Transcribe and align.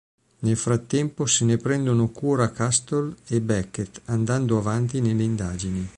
Nel 0.39 0.57
frattempo 0.57 1.27
se 1.27 1.45
ne 1.45 1.57
prendono 1.57 2.09
cura 2.09 2.49
Castle 2.51 3.17
e 3.27 3.39
Beckett 3.39 4.01
andando 4.05 4.57
avanti 4.57 4.99
nelle 4.99 5.21
indagini. 5.21 5.87